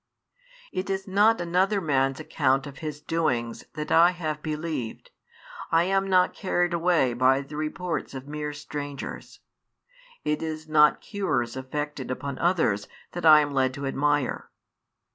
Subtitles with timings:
[0.71, 5.11] It is not another man's account of His doings that I have believed:
[5.71, 9.41] I am not carried away by the reports of mere strangers:
[10.25, 14.49] it is not cures effected upon others that I am led to admire.